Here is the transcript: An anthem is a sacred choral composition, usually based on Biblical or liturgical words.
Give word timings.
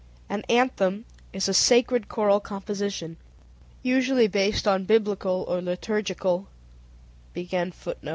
An 0.29 0.41
anthem 0.49 1.05
is 1.31 1.47
a 1.47 1.53
sacred 1.53 2.09
choral 2.09 2.39
composition, 2.39 3.17
usually 3.83 4.27
based 4.27 4.67
on 4.67 4.83
Biblical 4.85 5.45
or 5.47 5.61
liturgical 5.61 6.47
words. 7.35 7.87